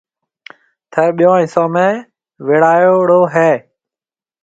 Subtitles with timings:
[0.91, 1.87] ٿر ٻيو حصو ۾
[2.47, 3.49] ورال ھيََََ